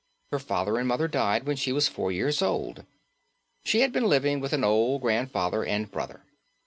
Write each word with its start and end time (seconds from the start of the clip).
Her 0.31 0.39
father 0.39 0.79
and 0.79 0.87
mother 0.87 1.07
died 1.07 1.45
when 1.45 1.55
she 1.57 1.71
was 1.71 1.87
four 1.87 2.11
years 2.11 2.41
old. 2.41 2.87
She 3.63 3.81
had 3.81 3.91
been 3.91 4.05
living 4.05 4.39
with 4.39 4.51
an 4.51 4.63
old 4.63 5.03
grandfather 5.03 5.63
and 5.63 5.91
brother. 5.91 6.23